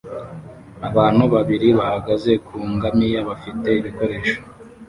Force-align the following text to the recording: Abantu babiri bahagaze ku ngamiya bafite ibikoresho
Abantu 0.89 1.23
babiri 1.33 1.67
bahagaze 1.79 2.31
ku 2.45 2.55
ngamiya 2.73 3.21
bafite 3.29 3.67
ibikoresho 3.79 4.37